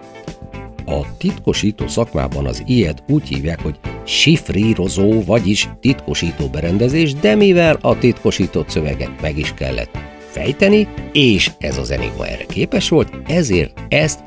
A 0.86 1.16
titkosító 1.18 1.86
szakmában 1.86 2.46
az 2.46 2.62
ilyet 2.66 3.02
úgy 3.08 3.28
hívják, 3.28 3.62
hogy 3.62 3.78
sifrírozó, 4.04 5.22
vagyis 5.24 5.68
titkosító 5.80 6.46
berendezés, 6.46 7.14
de 7.14 7.34
mivel 7.34 7.78
a 7.80 7.98
titkosított 7.98 8.68
szöveget 8.68 9.20
meg 9.20 9.38
is 9.38 9.54
kellett 9.54 9.98
fejteni, 10.30 10.88
és 11.12 11.50
ez 11.58 11.78
az 11.78 11.90
Enigma 11.90 12.26
erre 12.26 12.44
képes 12.46 12.88
volt, 12.88 13.10
ezért 13.26 13.80
ezt 13.88 14.24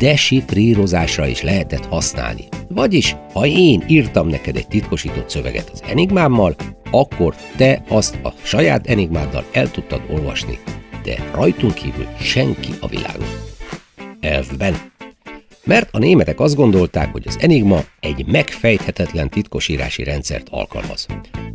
desifrírozásra 0.00 1.26
is 1.26 1.42
lehetett 1.42 1.86
használni. 1.86 2.48
Vagyis, 2.68 3.16
ha 3.32 3.46
én 3.46 3.84
írtam 3.86 4.28
neked 4.28 4.56
egy 4.56 4.68
titkosított 4.68 5.28
szöveget 5.28 5.70
az 5.72 5.82
enigmámmal, 5.88 6.56
akkor 6.90 7.34
te 7.56 7.84
azt 7.88 8.18
a 8.22 8.32
saját 8.42 8.86
enigmáddal 8.86 9.44
el 9.52 9.70
tudtad 9.70 10.02
olvasni, 10.10 10.58
de 11.02 11.30
rajtunk 11.32 11.74
kívül 11.74 12.06
senki 12.20 12.70
a 12.80 12.86
világon. 12.86 13.28
Elfben. 14.20 14.74
Mert 15.64 15.88
a 15.92 15.98
németek 15.98 16.40
azt 16.40 16.56
gondolták, 16.56 17.12
hogy 17.12 17.24
az 17.26 17.36
Enigma 17.40 17.80
egy 18.00 18.26
megfejthetetlen 18.26 19.28
titkosírási 19.28 20.04
rendszert 20.04 20.48
alkalmaz. 20.50 21.06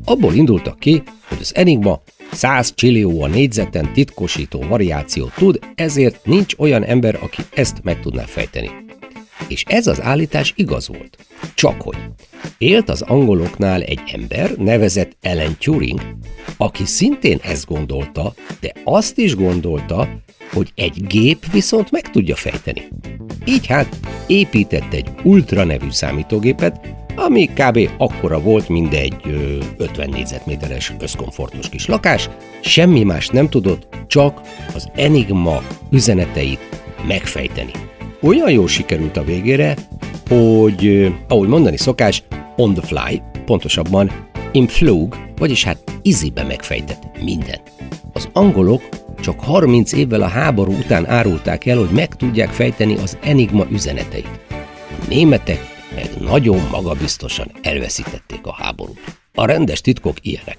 Abból 0.05 0.33
indultak 0.33 0.79
ki, 0.79 1.03
hogy 1.27 1.37
az 1.41 1.55
Enigma 1.55 2.01
100 2.31 2.73
csillió 2.75 3.21
a 3.21 3.27
négyzeten 3.27 3.93
titkosító 3.93 4.59
variációt 4.67 5.33
tud, 5.35 5.59
ezért 5.75 6.25
nincs 6.25 6.53
olyan 6.57 6.83
ember, 6.83 7.19
aki 7.21 7.41
ezt 7.53 7.83
meg 7.83 7.99
tudná 7.99 8.23
fejteni. 8.23 8.69
És 9.47 9.63
ez 9.67 9.87
az 9.87 10.01
állítás 10.01 10.53
igaz 10.55 10.87
volt. 10.87 11.17
Csak 11.53 11.81
hogy 11.81 11.97
élt 12.57 12.89
az 12.89 13.01
angoloknál 13.01 13.81
egy 13.81 14.01
ember, 14.05 14.55
nevezett 14.57 15.17
Ellen 15.21 15.57
Turing, 15.59 16.01
aki 16.57 16.85
szintén 16.85 17.39
ezt 17.43 17.65
gondolta, 17.65 18.33
de 18.59 18.71
azt 18.83 19.17
is 19.17 19.35
gondolta, 19.35 20.09
hogy 20.51 20.71
egy 20.75 21.07
gép 21.07 21.51
viszont 21.51 21.91
meg 21.91 22.11
tudja 22.11 22.35
fejteni. 22.35 22.87
Így 23.45 23.65
hát 23.65 23.97
épített 24.27 24.93
egy 24.93 25.09
Ultra 25.23 25.63
nevű 25.63 25.89
számítógépet, 25.89 27.04
ami 27.15 27.45
kb. 27.45 27.89
akkora 27.97 28.39
volt, 28.39 28.69
mint 28.69 28.93
egy 28.93 29.15
ö, 29.23 29.57
50 29.77 30.09
négyzetméteres 30.09 30.93
összkomfortos 30.99 31.69
kis 31.69 31.85
lakás, 31.85 32.29
semmi 32.61 33.03
más 33.03 33.27
nem 33.27 33.49
tudott, 33.49 33.87
csak 34.07 34.41
az 34.73 34.87
Enigma 34.95 35.61
üzeneteit 35.91 36.83
megfejteni. 37.07 37.71
Olyan 38.21 38.51
jól 38.51 38.67
sikerült 38.67 39.17
a 39.17 39.23
végére, 39.23 39.75
hogy, 40.29 41.13
ahogy 41.27 41.47
mondani 41.47 41.77
szokás, 41.77 42.23
on 42.55 42.73
the 42.73 42.85
fly, 42.87 43.21
pontosabban 43.45 44.11
in 44.51 44.67
flug, 44.67 45.15
vagyis 45.37 45.63
hát 45.63 45.77
izibe 46.01 46.43
megfejtett 46.43 47.03
minden. 47.23 47.59
Az 48.13 48.29
angolok 48.33 48.81
csak 49.21 49.39
30 49.39 49.93
évvel 49.93 50.21
a 50.21 50.27
háború 50.27 50.71
után 50.71 51.07
árulták 51.07 51.65
el, 51.65 51.77
hogy 51.77 51.89
meg 51.91 52.15
tudják 52.15 52.49
fejteni 52.49 52.95
az 52.95 53.17
Enigma 53.21 53.65
üzeneteit. 53.71 54.39
A 54.49 55.05
németek 55.07 55.74
meg 55.95 56.09
nagyon 56.19 56.67
magabiztosan 56.71 57.51
elveszítették 57.61 58.45
a 58.45 58.53
háborút. 58.53 58.99
A 59.33 59.45
rendes 59.45 59.81
titkok 59.81 60.17
ilyenek. 60.21 60.57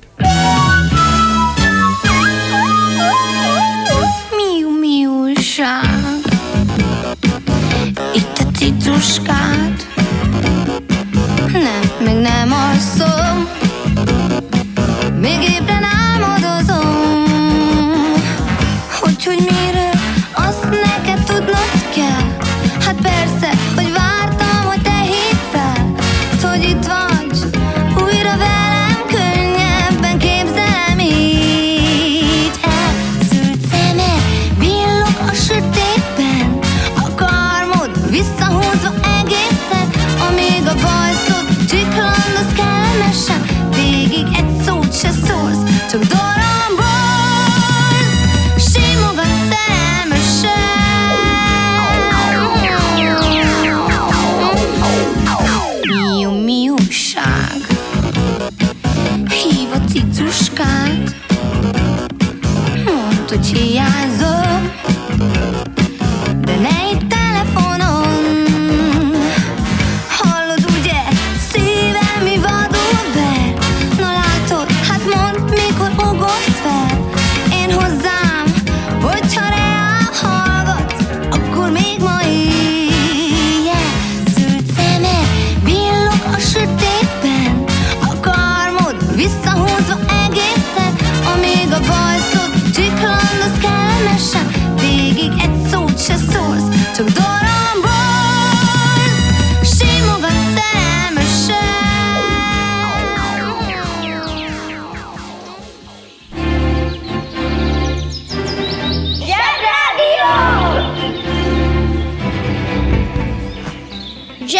Mondd, 63.52 63.58
hogy 63.58 64.05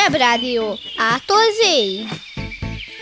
Zsebrádió. 0.07 0.79
Ától. 0.97 1.37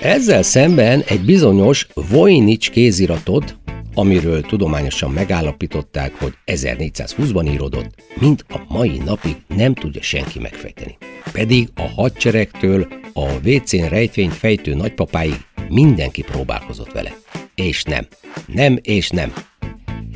Ezzel 0.00 0.42
szemben 0.42 1.02
egy 1.06 1.20
bizonyos 1.20 1.86
Voynich 1.94 2.70
kéziratot, 2.70 3.56
amiről 3.94 4.42
tudományosan 4.42 5.10
megállapították, 5.10 6.14
hogy 6.18 6.32
1420-ban 6.46 7.52
íródott, 7.52 7.94
mint 8.20 8.44
a 8.48 8.58
mai 8.68 8.98
napig 9.04 9.36
nem 9.46 9.74
tudja 9.74 10.02
senki 10.02 10.38
megfejteni. 10.38 10.96
Pedig 11.32 11.68
a 11.74 11.88
hadseregtől 11.96 12.88
a 13.12 13.48
WC-n 13.48 13.88
rejtvényt 13.88 14.34
fejtő 14.34 14.74
nagypapáig 14.74 15.36
mindenki 15.68 16.22
próbálkozott 16.22 16.92
vele. 16.92 17.16
És 17.54 17.82
nem. 17.82 18.06
Nem 18.46 18.78
és 18.82 19.08
nem. 19.08 19.32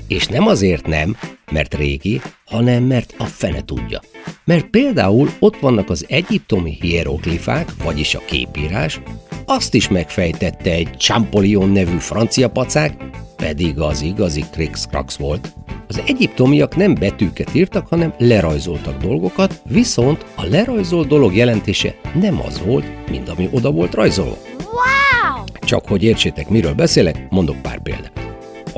És 0.09 0.27
nem 0.27 0.47
azért 0.47 0.87
nem, 0.87 1.16
mert 1.51 1.75
régi, 1.75 2.21
hanem 2.44 2.83
mert 2.83 3.14
a 3.18 3.25
fene 3.25 3.64
tudja. 3.64 4.01
Mert 4.44 4.66
például 4.66 5.31
ott 5.38 5.59
vannak 5.59 5.90
az 5.90 6.05
egyiptomi 6.09 6.79
hieroglifák, 6.81 7.68
vagyis 7.83 8.14
a 8.14 8.23
képírás, 8.27 9.01
azt 9.47 9.75
is 9.75 9.88
megfejtette 9.88 10.71
egy 10.71 10.88
Champollion 10.99 11.71
nevű 11.71 11.97
francia 11.99 12.49
pacák, 12.49 13.05
pedig 13.37 13.81
az 13.81 14.03
igazi 14.03 14.44
Krix-Krax 14.53 15.16
volt. 15.16 15.53
Az 15.88 16.03
egyiptomiak 16.07 16.77
nem 16.77 16.94
betűket 16.94 17.55
írtak, 17.55 17.87
hanem 17.87 18.14
lerajzoltak 18.18 19.03
dolgokat, 19.03 19.62
viszont 19.64 20.25
a 20.37 20.44
lerajzolt 20.44 21.09
dolog 21.09 21.35
jelentése 21.35 21.94
nem 22.14 22.40
az 22.47 22.62
volt, 22.64 23.09
mint 23.11 23.29
ami 23.29 23.49
oda 23.53 23.71
volt 23.71 23.94
rajzolva. 23.94 24.38
Wow! 24.59 25.44
Csak 25.61 25.87
hogy 25.87 26.03
értsétek, 26.03 26.49
miről 26.49 26.75
beszélek, 26.75 27.27
mondok 27.31 27.62
pár 27.62 27.83
példát. 27.83 28.28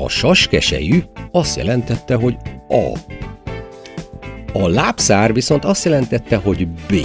A 0.03 0.09
saskesejű 0.09 1.03
azt 1.31 1.57
jelentette, 1.57 2.15
hogy 2.15 2.35
A. 2.69 2.97
A 4.53 4.67
lábszár 4.67 5.33
viszont 5.33 5.65
azt 5.65 5.85
jelentette, 5.85 6.35
hogy 6.35 6.67
B, 6.67 6.95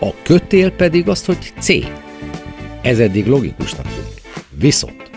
a 0.00 0.22
kötél 0.22 0.70
pedig 0.70 1.08
azt, 1.08 1.24
hogy 1.26 1.52
C. 1.58 1.68
Ez 2.82 2.98
eddig 2.98 3.26
logikusnak 3.26 3.86
tűnik. 3.86 4.22
Viszont 4.58 5.10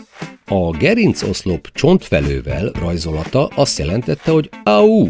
a 0.46 0.70
gerincoszlop 0.70 1.68
csontvelővel 1.74 2.72
rajzolata 2.80 3.46
azt 3.48 3.78
jelentette, 3.78 4.32
hogy 4.32 4.50
AU. 4.64 5.10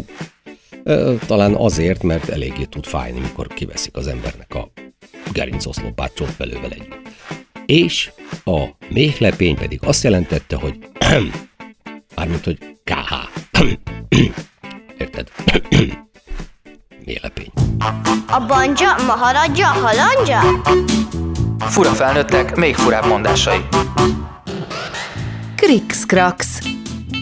Talán 1.26 1.54
azért, 1.54 2.02
mert 2.02 2.28
eléggé 2.28 2.64
tud 2.64 2.86
fájni, 2.86 3.20
mikor 3.20 3.46
kiveszik 3.46 3.96
az 3.96 4.06
embernek 4.06 4.54
a 4.54 4.70
gerincoszlopát 5.32 6.14
csontvelővel 6.14 6.70
együtt. 6.70 7.00
És 7.66 8.10
a 8.44 8.64
méhlepény 8.88 9.56
pedig 9.56 9.78
azt 9.82 10.04
jelentette, 10.04 10.56
hogy 10.56 10.78
mármint, 12.14 12.44
hogy 12.44 12.58
KH. 12.84 13.12
Érted? 14.98 15.28
méhlepény. 17.04 17.52
A 18.28 18.46
banja, 18.46 18.94
maharadja, 19.06 19.66
halandja? 19.66 20.40
Fura 21.58 21.90
felnőttek, 21.90 22.56
még 22.56 22.74
furább 22.74 23.06
mondásai. 23.06 23.60
Krix-krax. 25.56 26.58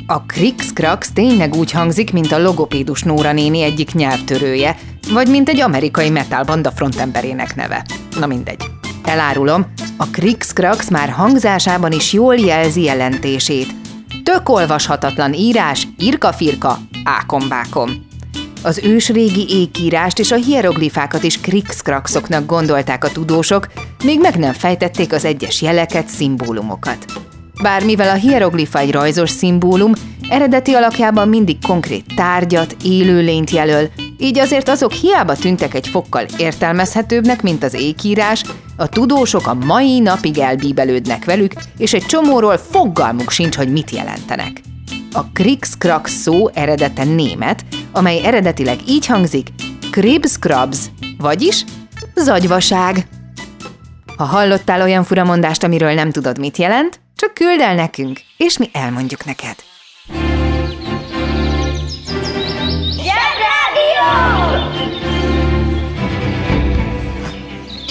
A 0.06 0.22
Krix-krax 0.22 1.12
tényleg 1.12 1.54
úgy 1.54 1.70
hangzik, 1.70 2.12
mint 2.12 2.32
a 2.32 2.38
logopédus 2.38 3.02
Nóra 3.02 3.32
néni 3.32 3.62
egyik 3.62 3.94
nyelvtörője, 3.94 4.76
vagy 5.12 5.28
mint 5.28 5.48
egy 5.48 5.60
amerikai 5.60 6.10
metalbanda 6.10 6.70
frontemberének 6.70 7.54
neve. 7.54 7.84
Na 8.18 8.26
mindegy. 8.26 8.64
Elárulom, 9.04 9.66
a 9.96 10.06
Krix-krax 10.10 10.88
már 10.88 11.08
hangzásában 11.08 11.92
is 11.92 12.12
jól 12.12 12.34
jelzi 12.34 12.82
jelentését. 12.82 13.68
Tök 14.34 14.48
olvashatatlan 14.48 15.32
írás, 15.32 15.88
irka-firka, 15.98 16.78
ákombákom. 17.04 17.90
Az 18.62 18.80
ősrégi 18.84 19.46
ékírást 19.48 20.18
és 20.18 20.32
a 20.32 20.36
hieroglifákat 20.36 21.22
is 21.22 21.40
krix-kraxoknak 21.40 22.46
gondolták 22.46 23.04
a 23.04 23.12
tudósok, 23.12 23.66
még 24.04 24.20
meg 24.20 24.36
nem 24.36 24.52
fejtették 24.52 25.12
az 25.12 25.24
egyes 25.24 25.62
jeleket, 25.62 26.08
szimbólumokat. 26.08 27.04
Bár 27.62 27.84
mivel 27.84 28.08
a 28.08 28.14
hieroglifa 28.14 28.78
egy 28.78 28.92
rajzos 28.92 29.30
szimbólum, 29.30 29.92
eredeti 30.28 30.72
alakjában 30.72 31.28
mindig 31.28 31.56
konkrét 31.66 32.14
tárgyat, 32.14 32.76
élőlényt 32.84 33.50
jelöl, 33.50 33.88
így 34.18 34.38
azért 34.38 34.68
azok 34.68 34.92
hiába 34.92 35.34
tűntek 35.34 35.74
egy 35.74 35.88
fokkal 35.88 36.26
értelmezhetőbbnek, 36.36 37.42
mint 37.42 37.64
az 37.64 37.74
ékírás, 37.74 38.42
a 38.76 38.88
tudósok 38.88 39.46
a 39.46 39.54
mai 39.54 40.00
napig 40.00 40.38
elbíbelődnek 40.38 41.24
velük, 41.24 41.52
és 41.78 41.92
egy 41.92 42.06
csomóról 42.06 42.56
fogalmuk 42.56 43.30
sincs, 43.30 43.56
hogy 43.56 43.72
mit 43.72 43.90
jelentenek. 43.90 44.60
A 45.12 45.24
Krix-Krax 45.32 46.12
szó 46.12 46.48
eredete 46.48 47.04
német, 47.04 47.64
amely 47.92 48.24
eredetileg 48.24 48.78
így 48.88 49.06
hangzik 49.06 49.48
Kribs-Krabs, 49.90 50.78
vagyis 51.18 51.64
zagyvaság. 52.14 53.08
Ha 54.16 54.24
hallottál 54.24 54.82
olyan 54.82 55.04
furamondást, 55.04 55.62
amiről 55.62 55.92
nem 55.92 56.10
tudod, 56.10 56.38
mit 56.38 56.56
jelent, 56.56 57.00
csak 57.16 57.34
küld 57.34 57.60
el 57.60 57.74
nekünk, 57.74 58.20
és 58.36 58.58
mi 58.58 58.70
elmondjuk 58.72 59.24
neked. 59.24 59.56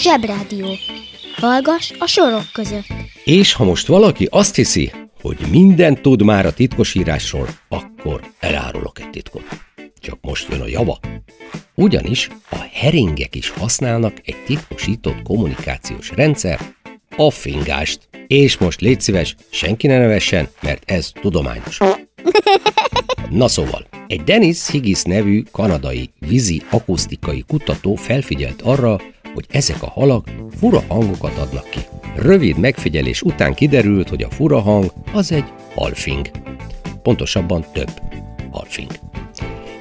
Zsebrádió. 0.07 0.67
Hallgass 1.35 1.91
a 1.99 2.07
sorok 2.07 2.45
között. 2.53 2.85
És 3.23 3.53
ha 3.53 3.63
most 3.63 3.87
valaki 3.87 4.27
azt 4.31 4.55
hiszi, 4.55 4.91
hogy 5.21 5.37
mindent 5.51 6.01
tud 6.01 6.23
már 6.23 6.45
a 6.45 6.53
titkosírásról, 6.53 7.47
akkor 7.69 8.21
elárulok 8.39 8.99
egy 8.99 9.09
titkot. 9.09 9.43
Csak 9.99 10.17
most 10.21 10.47
jön 10.49 10.61
a 10.61 10.67
java. 10.67 10.99
Ugyanis 11.75 12.29
a 12.49 12.67
heringek 12.71 13.35
is 13.35 13.49
használnak 13.49 14.13
egy 14.25 14.43
titkosított 14.45 15.21
kommunikációs 15.23 16.11
rendszer, 16.15 16.59
a 17.15 17.31
fingást. 17.31 17.99
És 18.27 18.57
most 18.57 18.81
légy 18.81 19.01
szíves, 19.01 19.35
senki 19.49 19.87
ne 19.87 19.97
nevessen, 19.97 20.49
mert 20.61 20.91
ez 20.91 21.11
tudományos. 21.21 21.77
Na 23.29 23.47
szóval, 23.47 23.87
egy 24.07 24.23
Dennis 24.23 24.69
Higgis 24.69 25.03
nevű 25.03 25.43
kanadai 25.51 26.09
vízi 26.19 26.61
akusztikai 26.69 27.43
kutató 27.47 27.95
felfigyelt 27.95 28.61
arra, 28.61 29.01
hogy 29.37 29.45
ezek 29.49 29.83
a 29.83 29.89
halak 29.89 30.29
fura 30.59 30.83
hangokat 30.87 31.37
adnak 31.37 31.69
ki. 31.69 31.79
Rövid 32.15 32.57
megfigyelés 32.57 33.21
után 33.21 33.53
kiderült, 33.53 34.09
hogy 34.09 34.23
a 34.23 34.29
fura 34.29 34.59
hang 34.59 34.91
az 35.13 35.31
egy 35.31 35.43
halfing. 35.75 36.29
Pontosabban 37.01 37.65
több 37.73 37.91
halfing. 38.51 38.91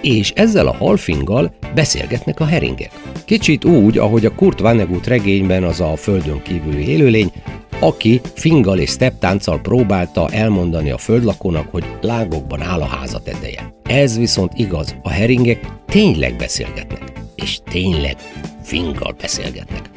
És 0.03 0.31
ezzel 0.31 0.67
a 0.67 0.77
halfinggal 0.77 1.55
beszélgetnek 1.75 2.41
a 2.41 2.45
heringek. 2.45 2.91
Kicsit 3.25 3.65
úgy, 3.65 3.99
ahogy 3.99 4.25
a 4.25 4.35
Kurt 4.35 4.61
Vonnegut 4.61 5.07
regényben 5.07 5.65
az 5.65 5.81
a 5.81 5.97
földön 5.97 6.43
kívüli 6.43 6.89
élőlény, 6.89 7.33
aki 7.81 8.21
fingal 8.35 8.79
és 8.79 8.97
tánccal 9.19 9.61
próbálta 9.61 10.29
elmondani 10.31 10.91
a 10.91 10.99
földlakónak, 10.99 11.71
hogy 11.71 11.85
lágokban 12.01 12.63
áll 12.63 12.81
a 12.81 12.87
háza 12.87 13.19
teteje. 13.19 13.75
Ez 13.83 14.19
viszont 14.19 14.53
igaz, 14.57 14.97
a 15.03 15.11
heringek 15.11 15.67
tényleg 15.87 16.37
beszélgetnek, 16.37 17.26
és 17.37 17.61
tényleg 17.71 18.17
finggal 18.63 19.15
beszélgetnek. 19.21 19.91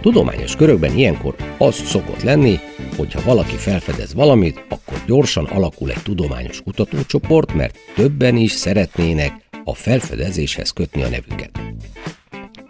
Tudományos 0.00 0.56
körökben 0.56 0.96
ilyenkor 0.96 1.36
az 1.58 1.74
szokott 1.74 2.22
lenni, 2.22 2.58
hogy 2.96 3.12
ha 3.12 3.22
valaki 3.24 3.56
felfedez 3.56 4.14
valamit, 4.14 4.64
akkor 4.68 5.02
gyorsan 5.06 5.44
alakul 5.44 5.90
egy 5.90 6.02
tudományos 6.02 6.62
kutatócsoport, 6.62 7.54
mert 7.54 7.78
többen 7.94 8.36
is 8.36 8.52
szeretnének 8.52 9.32
a 9.64 9.74
felfedezéshez 9.74 10.70
kötni 10.70 11.02
a 11.02 11.08
nevüket. 11.08 11.50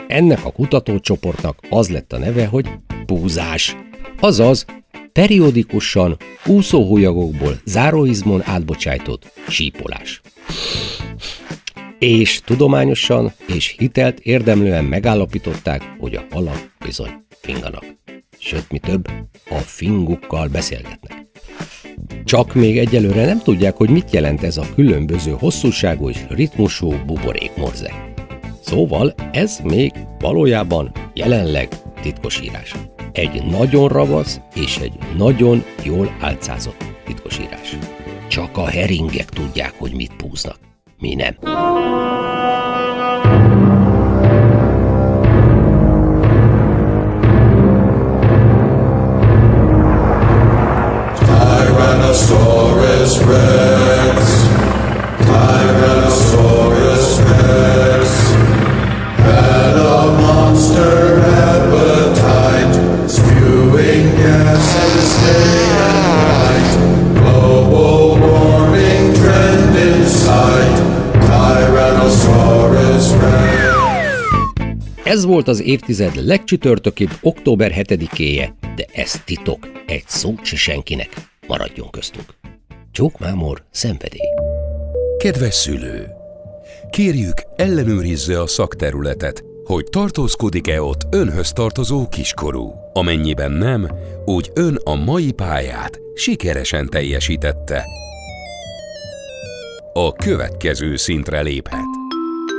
Ennek 0.09 0.45
a 0.45 0.53
kutatócsoportnak 0.53 1.59
az 1.71 1.89
lett 1.89 2.13
a 2.13 2.19
neve, 2.19 2.47
hogy 2.47 2.69
púzás. 3.07 3.77
Azaz, 4.21 4.65
periódikusan 5.13 6.17
úszóhújagokból 6.47 7.61
záróizmon 7.65 8.43
átbocsájtott 8.45 9.33
sípolás. 9.49 10.21
És 11.99 12.41
tudományosan 12.45 13.33
és 13.55 13.75
hitelt 13.79 14.19
érdemlően 14.19 14.85
megállapították, 14.85 15.83
hogy 15.99 16.15
a 16.15 16.25
halak 16.31 16.73
bizony 16.85 17.11
finganak. 17.41 17.85
Sőt, 18.39 18.71
mi 18.71 18.79
több, 18.79 19.09
a 19.51 19.59
fingukkal 19.59 20.49
beszélgetnek. 20.49 21.27
Csak 22.25 22.55
még 22.55 22.79
egyelőre 22.79 23.25
nem 23.25 23.39
tudják, 23.39 23.77
hogy 23.77 23.91
mit 23.91 24.11
jelent 24.11 24.43
ez 24.43 24.57
a 24.57 24.75
különböző 24.75 25.31
hosszúságú 25.39 26.09
és 26.09 26.19
ritmusú 26.29 26.95
buborékmorze. 27.07 28.15
Szóval 28.63 29.15
ez 29.33 29.59
még 29.65 29.93
valójában 30.19 30.93
jelenleg 31.15 31.69
titkosírás. 32.03 32.75
Egy 33.13 33.45
nagyon 33.45 33.89
ravasz 33.89 34.41
és 34.55 34.77
egy 34.77 34.93
nagyon 35.17 35.65
jól 35.85 36.17
álcázott 36.21 36.85
titkosírás. 37.05 37.77
Csak 38.29 38.57
a 38.57 38.67
heringek 38.67 39.29
tudják, 39.29 39.75
hogy 39.79 39.95
mit 39.95 40.17
púznak. 40.17 40.66
Mi. 40.99 41.15
Tyrannosaurus 52.17 53.15
Rex. 53.27 54.19
Tyrannosaurus 55.21 57.09
Rex 57.27 58.09
had 59.19 59.77
a 59.77 60.17
monster 60.21 61.46
volt 75.37 75.49
az 75.49 75.63
évtized 75.63 76.25
legcsütörtökibb 76.25 77.11
október 77.21 77.73
7-éje, 77.77 78.49
de 78.77 78.85
ez 78.93 79.23
titok, 79.25 79.69
egy 79.87 80.05
szót 80.07 80.45
se 80.45 80.57
senkinek. 80.57 81.09
Maradjon 81.47 81.91
köztünk. 81.91 82.35
Csók 82.93 83.19
szenvedély. 83.71 84.29
Kedves 85.19 85.55
szülő! 85.55 86.07
Kérjük, 86.91 87.35
ellenőrizze 87.57 88.41
a 88.41 88.47
szakterületet, 88.47 89.45
hogy 89.65 89.85
tartózkodik-e 89.85 90.83
ott 90.83 91.07
önhöz 91.11 91.53
tartozó 91.53 92.09
kiskorú. 92.09 92.73
Amennyiben 92.93 93.53
nem, 93.53 93.89
úgy 94.25 94.51
ön 94.55 94.79
a 94.85 94.95
mai 94.95 95.33
pályát 95.33 96.01
sikeresen 96.15 96.89
teljesítette. 96.89 97.85
A 99.93 100.13
következő 100.13 100.97
szintre 100.97 101.41
léphet. 101.41 101.87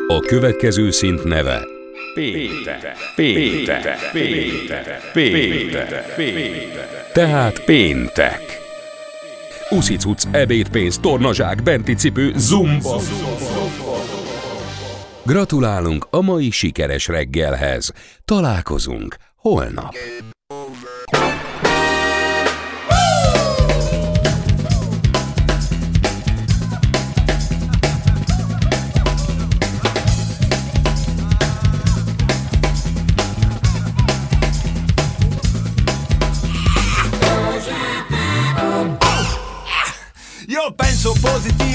A 0.07 0.19
következő 0.19 0.91
szint 0.91 1.23
neve 1.23 1.75
Péter, 2.17 2.95
Péter, 3.15 4.11
Péter, 4.11 5.11
Péter, 5.13 6.13
Péter. 6.15 7.11
Tehát 7.13 7.65
péntek. 7.65 8.41
Uszicuc, 9.69 10.23
ebédpénz, 10.31 10.97
tornazsák, 10.97 11.63
benti 11.63 11.93
cipő, 11.93 12.33
zumba. 12.35 12.99
Gratulálunk 15.25 16.07
a 16.09 16.21
mai 16.21 16.49
sikeres 16.51 17.07
reggelhez. 17.07 17.91
Találkozunk 18.25 19.15
holnap. 19.35 19.93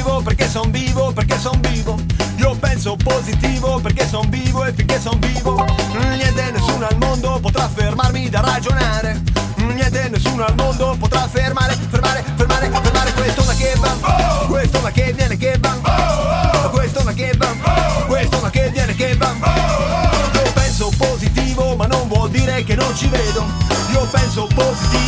Positivo 0.03 0.21
perché 0.23 0.49
son 0.49 0.71
vivo, 0.71 1.13
perché 1.13 1.39
son 1.39 1.61
vivo. 1.61 1.97
Io 2.37 2.57
penso 2.57 2.97
positivo 2.97 3.81
perché 3.81 4.07
son 4.07 4.29
vivo 4.29 4.65
e 4.65 4.73
finché 4.73 5.01
son 5.01 5.19
vivo. 5.21 5.65
Niente 5.93 6.51
nessuno 6.51 6.87
al 6.87 6.97
mondo 6.99 7.39
potrà 7.41 7.69
fermarmi 7.69 8.29
da 8.29 8.41
ragionare. 8.41 9.23
Niente 9.57 10.09
nessuno 10.09 10.45
al 10.45 10.55
mondo 10.57 10.97
potrà 10.99 11.29
fermare, 11.29 11.77
fermare, 11.89 12.25
fermare, 12.35 12.71
fermare 12.71 13.13
questo 13.13 13.45
ma 13.45 13.55
che 13.55 13.75
va. 13.79 14.47
Questo 14.49 14.81
ma 14.81 14.91
che 14.91 15.13
viene 15.13 15.37
che 15.37 15.59
va. 15.61 16.69
Questo 16.71 17.03
ma 17.05 17.13
che 17.13 17.33
va. 17.37 17.47
Questo 18.07 18.41
ma 18.41 18.51
che 18.51 18.71
viene 18.71 18.95
che 18.95 19.17
va. 19.17 19.35
Io 20.35 20.53
penso 20.53 20.91
positivo 20.97 21.77
ma 21.77 21.87
non 21.87 22.09
vuol 22.09 22.31
dire 22.31 22.65
che 22.65 22.75
non 22.75 22.95
ci 22.97 23.07
vedo. 23.07 23.45
Io 23.93 24.05
penso 24.11 24.49
positivo 24.53 25.02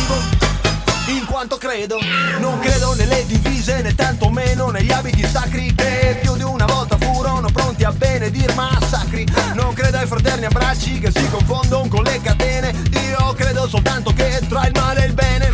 quanto 1.47 1.57
credo. 1.57 1.99
Non 2.39 2.57
credo 2.59 2.95
nelle 2.95 3.23
divise 3.27 3.81
né 3.81 3.93
tantomeno 3.93 4.69
negli 4.69 4.91
abiti 4.91 5.23
sacri 5.27 5.73
Che 5.75 6.17
più 6.21 6.35
di 6.35 6.43
una 6.43 6.65
volta 6.65 6.97
furono 6.97 7.49
pronti 7.51 7.83
a 7.83 7.91
benedir 7.91 8.51
massacri. 8.55 9.27
Non 9.53 9.73
credo 9.73 9.97
ai 9.97 10.07
fraterni 10.07 10.45
abbracci 10.45 10.99
che 10.99 11.11
si 11.11 11.29
confondono 11.29 11.87
con 11.87 12.03
le 12.03 12.19
catene. 12.21 12.73
Io 13.09 13.33
credo 13.33 13.67
soltanto 13.67 14.11
che 14.13 14.41
tra 14.49 14.65
il 14.65 14.71
male 14.73 15.03
e 15.03 15.07
il 15.07 15.13
bene 15.13 15.53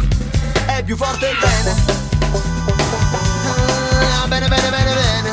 È 0.65 0.81
più 0.83 0.95
forte 0.95 1.27
il 1.27 1.37
bene. 1.37 1.75
Ah, 4.13 4.27
Bene, 4.27 4.47
bene, 4.47 4.69
bene, 4.69 4.93
bene. 4.93 5.29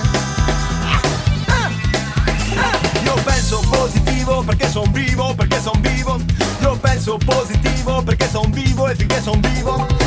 Io 3.05 3.15
penso 3.23 3.61
positivo 3.71 4.43
perché 4.43 4.69
son 4.69 4.91
vivo, 4.91 5.35
perché 5.35 5.61
son 5.61 5.81
vivo. 5.81 6.19
Io 6.61 6.77
penso 6.79 7.17
positivo 7.25 8.03
perché 8.03 8.29
son 8.29 8.51
vivo 8.51 8.89
e 8.89 8.97
finché 8.97 9.23
son 9.23 9.41
vivo 9.41 9.98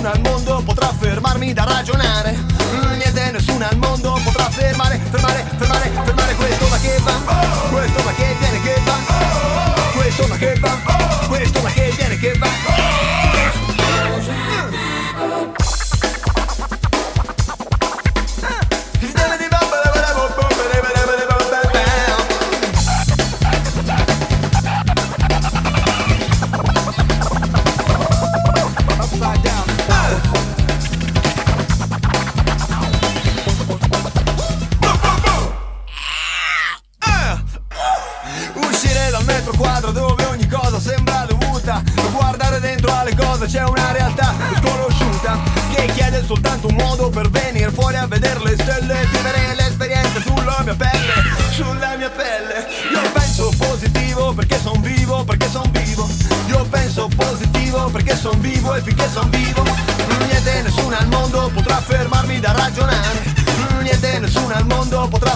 nessuno 0.00 0.10
al 0.10 0.20
mondo 0.20 0.62
potrà 0.64 0.92
fermarmi 0.98 1.52
da 1.52 1.64
ragionare. 1.64 2.38
Niente 2.96 3.30
nessuno 3.32 3.66
al 3.68 3.76
mondo 3.76 4.18
potrà 4.24 4.48
fermare, 4.48 4.98
fermare, 5.10 5.44
fermare, 5.58 5.90
fermare 6.04 6.34
questo 6.34 6.68
va 6.68 6.78
che 6.78 6.98
va 7.02 7.12
Questo 7.70 8.02
ma 8.02 8.12
che 8.14 8.24
va 8.24 8.29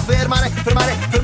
fermare, 0.05 0.51
fermare, 0.51 0.97
fermare. 1.09 1.24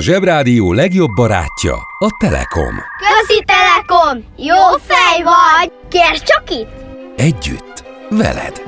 A 0.00 0.02
Zsebrádió 0.02 0.72
legjobb 0.72 1.14
barátja 1.14 1.74
a 1.98 2.16
Telekom. 2.18 2.74
Közi 2.98 3.44
Telekom! 3.44 4.24
Jó 4.36 4.76
fej 4.86 5.22
vagy! 5.22 5.72
Kérd 5.88 6.22
csak 6.22 6.50
itt! 6.50 6.84
Együtt, 7.16 7.84
veled! 8.10 8.62